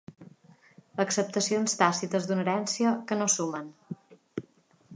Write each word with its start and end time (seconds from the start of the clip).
Acceptacions 1.03 1.77
tàcites 1.81 2.25
d'una 2.31 2.45
herència, 2.45 2.95
que 3.11 3.19
no 3.23 3.31
sumen. 3.35 3.69